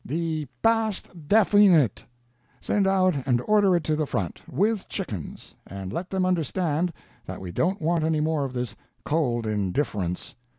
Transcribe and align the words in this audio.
"The 0.03 0.47
Past 0.63 1.09
Definite." 1.27 2.03
"Send 2.59 2.87
out 2.87 3.13
and 3.27 3.39
order 3.41 3.75
it 3.75 3.83
to 3.83 3.95
the 3.95 4.07
front 4.07 4.41
with 4.51 4.89
chickens. 4.89 5.53
And 5.67 5.93
let 5.93 6.09
them 6.09 6.25
understand 6.25 6.91
that 7.25 7.39
we 7.39 7.51
don't 7.51 7.79
want 7.83 8.03
any 8.03 8.19
more 8.19 8.43
of 8.43 8.53
this 8.53 8.75
cold 9.05 9.45
indifference." 9.45 10.33